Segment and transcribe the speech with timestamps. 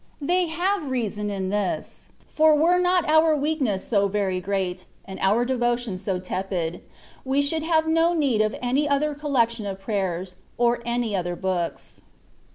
[0.19, 5.45] They have reason in this; for were not our weakness so very great, and our
[5.45, 6.81] devotion so tepid,
[7.23, 11.35] we should have no need of any other collec tion of prayers, or any other
[11.35, 12.01] books.